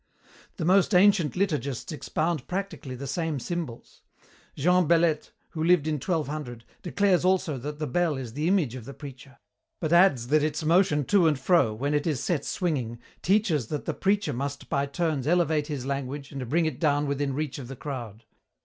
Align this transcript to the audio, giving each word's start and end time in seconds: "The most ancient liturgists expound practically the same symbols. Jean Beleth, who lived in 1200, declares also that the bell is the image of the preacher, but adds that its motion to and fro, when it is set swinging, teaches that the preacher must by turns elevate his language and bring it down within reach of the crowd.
"The 0.57 0.65
most 0.65 0.95
ancient 0.95 1.33
liturgists 1.35 1.91
expound 1.91 2.47
practically 2.47 2.95
the 2.95 3.05
same 3.05 3.39
symbols. 3.39 4.01
Jean 4.55 4.87
Beleth, 4.87 5.29
who 5.51 5.63
lived 5.63 5.87
in 5.87 5.99
1200, 5.99 6.65
declares 6.81 7.23
also 7.23 7.59
that 7.59 7.77
the 7.77 7.85
bell 7.85 8.17
is 8.17 8.33
the 8.33 8.47
image 8.47 8.73
of 8.73 8.85
the 8.85 8.95
preacher, 8.95 9.37
but 9.79 9.93
adds 9.93 10.29
that 10.29 10.41
its 10.41 10.63
motion 10.65 11.05
to 11.05 11.27
and 11.27 11.37
fro, 11.37 11.71
when 11.75 11.93
it 11.93 12.07
is 12.07 12.19
set 12.19 12.43
swinging, 12.45 12.97
teaches 13.21 13.67
that 13.67 13.85
the 13.85 13.93
preacher 13.93 14.33
must 14.33 14.69
by 14.69 14.87
turns 14.87 15.27
elevate 15.27 15.67
his 15.67 15.85
language 15.85 16.31
and 16.31 16.49
bring 16.49 16.65
it 16.65 16.79
down 16.79 17.05
within 17.05 17.35
reach 17.35 17.59
of 17.59 17.67
the 17.67 17.75
crowd. 17.75 18.23